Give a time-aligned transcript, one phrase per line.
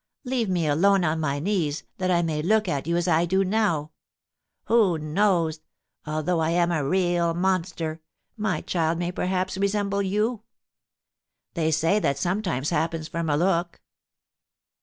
[0.25, 3.43] Leave me alone, on my knees, that I may look at you as I do
[3.43, 3.91] now.
[4.65, 5.61] Who knows,
[6.07, 8.01] although I am a real monster,
[8.35, 10.41] my child may perhaps resemble you?
[11.53, 13.79] They say that sometimes happens from a look."